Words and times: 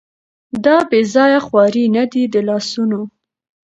دا 0.65 0.77
بېځايه 0.89 1.39
خوارۍ 1.47 1.85
نه 1.95 2.03
دي 2.11 2.23
د 2.33 2.35
لاسونو 2.47 2.99